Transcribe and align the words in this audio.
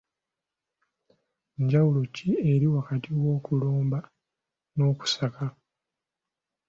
Njawulo 1.63 2.01
ki 2.15 2.29
eri 2.51 2.67
wakati 2.75 3.09
w’okulomba 3.21 3.99
n'okusaka? 4.75 5.45